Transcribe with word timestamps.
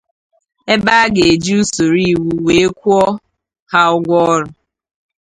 ebe 0.73 0.91
a 1.03 1.05
ga-eji 1.13 1.51
usoro 1.61 1.97
iwu 2.11 2.29
wee 2.45 2.67
kwụọ 2.79 3.05
ha 3.71 3.79
ụgwọ 3.95 4.15
ọrụ. 4.33 4.47